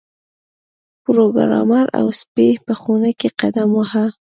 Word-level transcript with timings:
پروګرامر 1.03 1.85
او 1.99 2.07
سپی 2.19 2.49
په 2.65 2.73
خونه 2.81 3.09
کې 3.19 3.29
قدم 3.39 3.69
واهه 3.73 4.05